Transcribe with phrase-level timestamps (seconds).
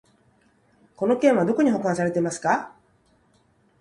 [0.95, 2.73] この件はどこに保管されてますか？